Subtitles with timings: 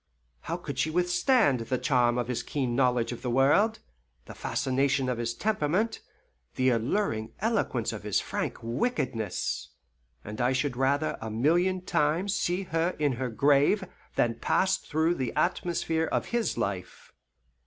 [0.39, 3.77] How could she withstand the charm of his keen knowledge of the world,
[4.25, 5.99] the fascination of his temperament,
[6.55, 9.69] the alluring eloquence of his frank wickedness?
[10.25, 13.83] And I should rather a million times see her in her grave
[14.15, 17.13] than passed through the atmosphere of his life.